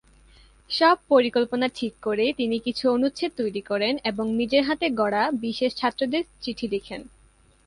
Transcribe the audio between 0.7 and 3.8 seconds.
সব পরিকল্পনা ঠিক করে তিনি কিছু অনুচ্ছেদ তৈরী